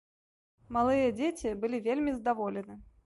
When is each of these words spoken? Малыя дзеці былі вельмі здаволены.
Малыя 0.77 1.11
дзеці 1.19 1.53
былі 1.65 1.81
вельмі 1.89 2.11
здаволены. 2.19 2.81